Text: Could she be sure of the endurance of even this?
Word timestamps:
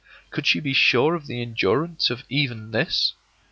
Could 0.31 0.47
she 0.47 0.59
be 0.59 0.73
sure 0.73 1.13
of 1.13 1.27
the 1.27 1.43
endurance 1.43 2.09
of 2.09 2.23
even 2.27 2.71
this? 2.71 3.13